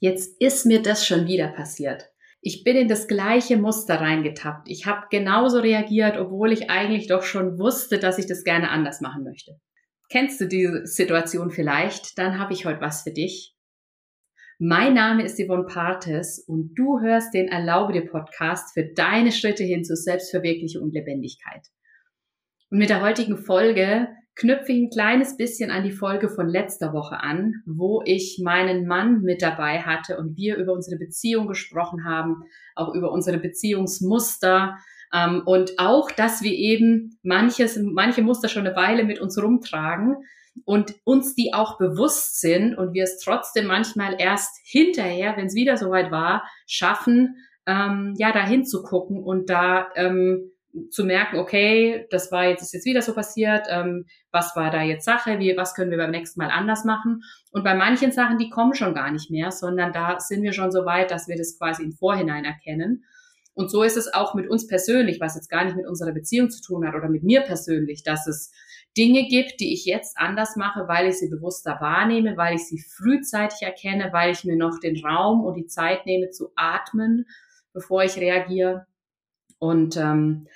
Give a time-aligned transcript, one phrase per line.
[0.00, 2.10] Jetzt ist mir das schon wieder passiert.
[2.40, 4.66] Ich bin in das gleiche Muster reingetappt.
[4.68, 9.02] Ich habe genauso reagiert, obwohl ich eigentlich doch schon wusste, dass ich das gerne anders
[9.02, 9.60] machen möchte.
[10.08, 12.18] Kennst du diese Situation vielleicht?
[12.18, 13.54] Dann habe ich heute was für dich.
[14.58, 19.64] Mein Name ist Yvonne Partes und du hörst den Erlaube dir Podcast für deine Schritte
[19.64, 21.66] hin zur Selbstverwirklichung und Lebendigkeit.
[22.70, 24.08] Und mit der heutigen Folge
[24.40, 28.86] knüpfe ich ein kleines bisschen an die Folge von letzter Woche an, wo ich meinen
[28.86, 32.44] Mann mit dabei hatte und wir über unsere Beziehung gesprochen haben,
[32.74, 34.78] auch über unsere Beziehungsmuster
[35.12, 40.16] ähm, und auch, dass wir eben manches, manche Muster schon eine Weile mit uns rumtragen
[40.64, 45.54] und uns die auch bewusst sind und wir es trotzdem manchmal erst hinterher, wenn es
[45.54, 50.50] wieder soweit war, schaffen, ähm, ja, da hinzugucken und da ähm,
[50.90, 54.82] zu merken, okay, das war jetzt, ist jetzt wieder so passiert, ähm, was war da
[54.82, 57.22] jetzt Sache, wie, was können wir beim nächsten Mal anders machen?
[57.50, 60.70] Und bei manchen Sachen, die kommen schon gar nicht mehr, sondern da sind wir schon
[60.70, 63.04] so weit, dass wir das quasi im Vorhinein erkennen.
[63.54, 66.50] Und so ist es auch mit uns persönlich, was jetzt gar nicht mit unserer Beziehung
[66.50, 68.52] zu tun hat oder mit mir persönlich, dass es
[68.96, 72.78] Dinge gibt, die ich jetzt anders mache, weil ich sie bewusster wahrnehme, weil ich sie
[72.78, 77.26] frühzeitig erkenne, weil ich mir noch den Raum und die Zeit nehme zu atmen,
[77.72, 78.86] bevor ich reagiere.
[79.58, 80.48] Und ähm,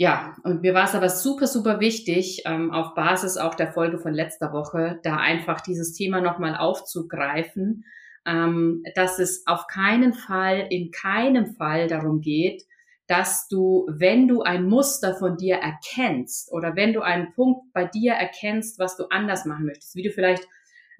[0.00, 3.98] ja, und mir war es aber super, super wichtig, ähm, auf Basis auch der Folge
[3.98, 7.84] von letzter Woche, da einfach dieses Thema nochmal aufzugreifen,
[8.24, 12.62] ähm, dass es auf keinen Fall, in keinem Fall darum geht,
[13.08, 17.84] dass du, wenn du ein Muster von dir erkennst oder wenn du einen Punkt bei
[17.84, 20.46] dir erkennst, was du anders machen möchtest, wie du vielleicht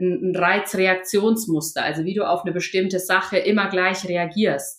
[0.00, 4.77] ein, ein Reizreaktionsmuster, also wie du auf eine bestimmte Sache immer gleich reagierst,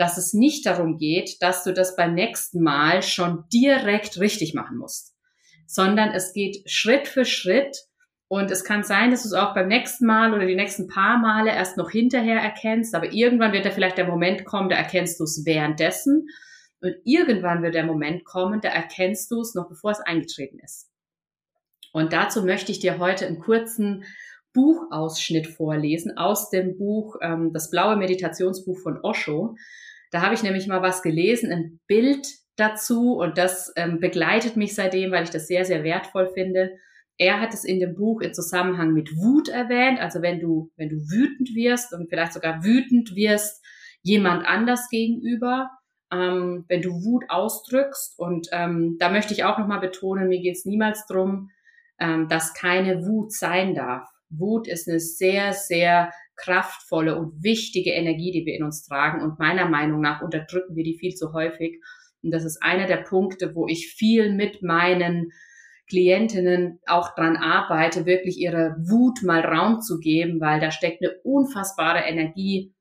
[0.00, 4.78] dass es nicht darum geht, dass du das beim nächsten Mal schon direkt richtig machen
[4.78, 5.14] musst,
[5.66, 7.76] sondern es geht Schritt für Schritt
[8.26, 11.18] und es kann sein, dass du es auch beim nächsten Mal oder die nächsten paar
[11.18, 15.20] Male erst noch hinterher erkennst, aber irgendwann wird da vielleicht der Moment kommen, da erkennst
[15.20, 16.28] du es währenddessen
[16.80, 20.88] und irgendwann wird der Moment kommen, da erkennst du es noch bevor es eingetreten ist.
[21.92, 24.04] Und dazu möchte ich dir heute einen kurzen
[24.54, 29.56] Buchausschnitt vorlesen aus dem Buch, ähm, das blaue Meditationsbuch von Osho.
[30.10, 32.26] Da habe ich nämlich mal was gelesen, ein Bild
[32.56, 36.72] dazu und das ähm, begleitet mich seitdem, weil ich das sehr, sehr wertvoll finde.
[37.16, 40.88] Er hat es in dem Buch im Zusammenhang mit Wut erwähnt, also wenn du, wenn
[40.88, 43.64] du wütend wirst und vielleicht sogar wütend wirst
[44.02, 45.70] jemand anders gegenüber,
[46.12, 50.56] ähm, wenn du Wut ausdrückst und ähm, da möchte ich auch nochmal betonen, mir geht
[50.56, 51.50] es niemals drum,
[51.98, 54.08] ähm, dass keine Wut sein darf.
[54.30, 59.22] Wut ist eine sehr, sehr kraftvolle und wichtige Energie, die wir in uns tragen.
[59.22, 61.80] Und meiner Meinung nach unterdrücken wir die viel zu häufig.
[62.22, 65.32] Und das ist einer der Punkte, wo ich viel mit meinen
[65.88, 71.14] Klientinnen auch dran arbeite, wirklich ihre Wut mal Raum zu geben, weil da steckt eine
[71.24, 72.72] unfassbare Energie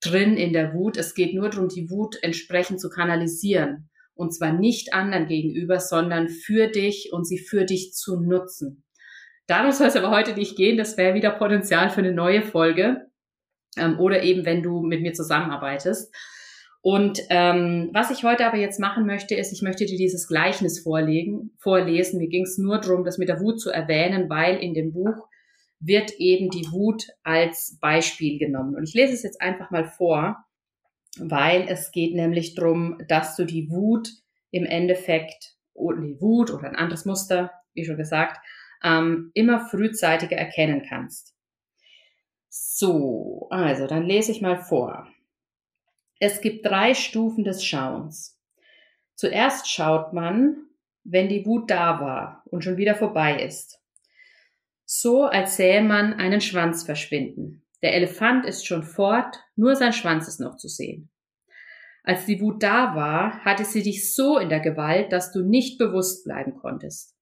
[0.00, 0.96] drin in der Wut.
[0.96, 3.88] Es geht nur darum, die Wut entsprechend zu kanalisieren.
[4.14, 8.84] Und zwar nicht anderen gegenüber, sondern für dich und sie für dich zu nutzen.
[9.50, 10.76] Darum soll es aber heute nicht gehen.
[10.78, 13.08] Das wäre wieder Potenzial für eine neue Folge.
[13.76, 16.14] Ähm, oder eben, wenn du mit mir zusammenarbeitest.
[16.82, 20.78] Und ähm, was ich heute aber jetzt machen möchte, ist, ich möchte dir dieses Gleichnis
[20.78, 22.20] vorlegen, vorlesen.
[22.20, 25.26] Mir ging es nur darum, das mit der Wut zu erwähnen, weil in dem Buch
[25.80, 28.76] wird eben die Wut als Beispiel genommen.
[28.76, 30.36] Und ich lese es jetzt einfach mal vor,
[31.18, 34.10] weil es geht nämlich darum, dass du die Wut
[34.52, 38.38] im Endeffekt, oder die Wut oder ein anderes Muster, wie schon gesagt,
[38.82, 41.34] ähm, immer frühzeitiger erkennen kannst.
[42.48, 45.08] So, also dann lese ich mal vor.
[46.18, 48.38] Es gibt drei Stufen des Schauens.
[49.14, 50.66] Zuerst schaut man,
[51.04, 53.80] wenn die Wut da war und schon wieder vorbei ist.
[54.84, 57.62] So als sähe man einen Schwanz verschwinden.
[57.82, 61.10] Der Elefant ist schon fort, nur sein Schwanz ist noch zu sehen.
[62.02, 65.78] Als die Wut da war, hatte sie dich so in der Gewalt, dass du nicht
[65.78, 67.14] bewusst bleiben konntest.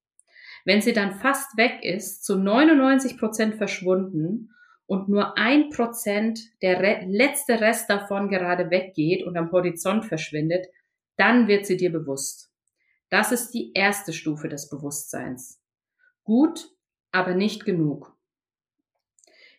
[0.65, 4.51] Wenn sie dann fast weg ist, zu 99 Prozent verschwunden
[4.87, 10.67] und nur ein Prozent der Re letzte Rest davon gerade weggeht und am Horizont verschwindet,
[11.17, 12.51] dann wird sie dir bewusst.
[13.11, 15.61] Das ist die erste Stufe des Bewusstseins.
[16.25, 16.71] Gut,
[17.11, 18.15] aber nicht genug.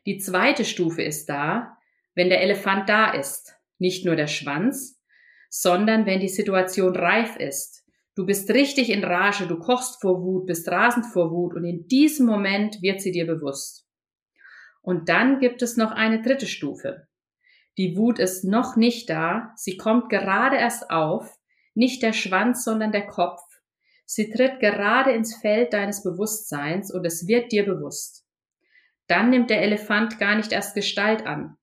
[0.06, 1.78] Die zweite Stufe ist da,
[2.16, 5.02] wenn der Elefant da ist, nicht nur der Schwanz,
[5.50, 7.84] sondern wenn die Situation reif ist,
[8.16, 11.88] Du bist richtig in Rage, du kochst vor Wut, bist rasend vor Wut und in
[11.88, 13.88] diesem Moment wird sie dir bewusst.
[14.82, 17.08] Und dann gibt es noch eine dritte Stufe.
[17.78, 21.38] Die Wut ist noch nicht da, sie kommt gerade erst auf,
[21.76, 23.42] nicht der Schwanz, sondern der Kopf.
[24.06, 28.26] Sie tritt gerade ins Feld deines Bewusstseins und es wird dir bewusst.
[29.08, 31.58] Dann nimmt der Elefant gar nicht erst Gestalt an.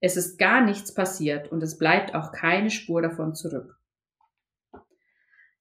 [0.00, 3.76] Es ist gar nichts passiert und es bleibt auch keine Spur davon zurück.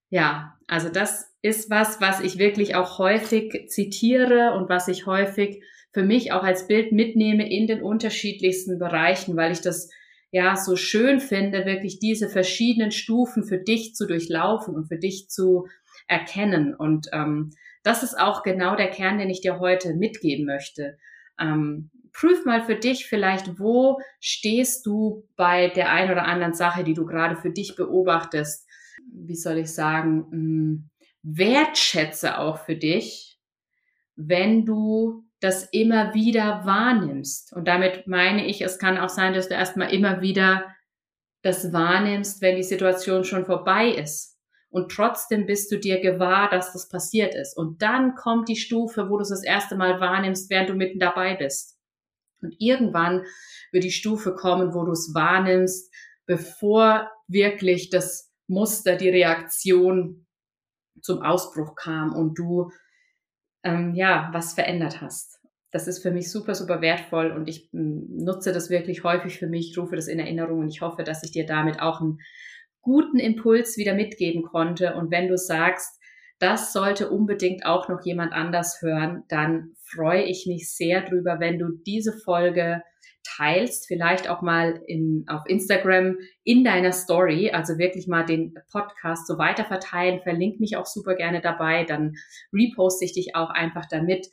[0.09, 5.63] Ja, also das ist was, was ich wirklich auch häufig zitiere und was ich häufig
[5.91, 9.89] für mich auch als Bild mitnehme in den unterschiedlichsten Bereichen, weil ich das
[10.31, 15.29] ja so schön finde, wirklich diese verschiedenen Stufen für dich zu durchlaufen und für dich
[15.29, 15.67] zu
[16.07, 16.75] erkennen.
[16.75, 17.51] Und ähm,
[17.83, 20.97] das ist auch genau der Kern, den ich dir heute mitgeben möchte.
[21.39, 26.83] Ähm, prüf mal für dich vielleicht, wo stehst du bei der ein oder anderen Sache,
[26.83, 28.67] die du gerade für dich beobachtest.
[29.11, 30.89] Wie soll ich sagen, mh, hm,
[31.23, 33.39] wertschätze auch für dich,
[34.15, 37.53] wenn du das immer wieder wahrnimmst.
[37.53, 40.65] Und damit meine ich, es kann auch sein, dass du erstmal immer wieder
[41.41, 44.37] das wahrnimmst, wenn die Situation schon vorbei ist.
[44.69, 47.55] Und trotzdem bist du dir gewahr, dass das passiert ist.
[47.55, 50.99] Und dann kommt die Stufe, wo du es das erste Mal wahrnimmst, während du mitten
[50.99, 51.77] dabei bist.
[52.41, 53.23] Und irgendwann
[53.71, 55.93] wird die Stufe kommen, wo du es wahrnimmst,
[56.25, 60.25] bevor wirklich das Muster, die Reaktion
[61.01, 62.71] zum Ausbruch kam und du
[63.63, 65.35] ähm, ja was verändert hast
[65.75, 69.47] das ist für mich super, super wertvoll und ich hm, nutze das wirklich häufig für
[69.47, 72.19] mich, rufe das in Erinnerung und ich hoffe, dass ich dir damit auch einen
[72.79, 74.95] guten Impuls wieder mitgeben konnte.
[74.95, 75.99] Und wenn du sagst,
[76.39, 81.59] das sollte unbedingt auch noch jemand anders hören, dann freue ich mich sehr drüber, wenn
[81.59, 82.81] du diese Folge
[83.25, 89.27] teilst, vielleicht auch mal in, auf Instagram in deiner Story, also wirklich mal den Podcast
[89.27, 92.15] so weiter verteilen, verlink mich auch super gerne dabei, dann
[92.53, 94.27] reposte ich dich auch einfach damit,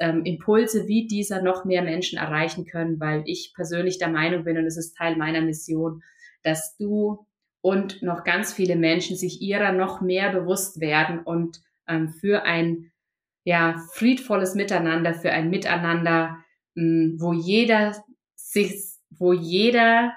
[0.00, 4.56] ähm, Impulse wie dieser noch mehr Menschen erreichen können, weil ich persönlich der Meinung bin,
[4.56, 6.02] und es ist Teil meiner Mission,
[6.42, 7.26] dass du
[7.60, 12.92] und noch ganz viele Menschen sich ihrer noch mehr bewusst werden und ähm, für ein
[13.44, 16.38] ja, friedvolles Miteinander, für ein Miteinander,
[16.76, 17.94] hm, wo jeder
[18.56, 20.14] sich, wo jeder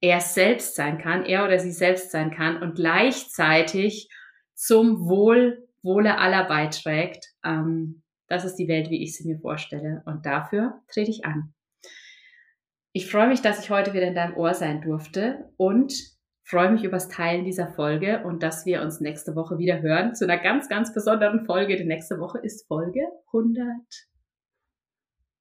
[0.00, 4.08] er selbst sein kann, er oder sie selbst sein kann und gleichzeitig
[4.54, 7.26] zum Wohl, Wohle aller beiträgt.
[7.44, 10.02] Ähm, das ist die Welt, wie ich sie mir vorstelle.
[10.06, 11.52] Und dafür trete ich an.
[12.92, 15.92] Ich freue mich, dass ich heute wieder in deinem Ohr sein durfte und
[16.44, 20.24] freue mich übers Teilen dieser Folge und dass wir uns nächste Woche wieder hören zu
[20.24, 21.76] einer ganz, ganz besonderen Folge.
[21.76, 23.66] Die nächste Woche ist Folge 100.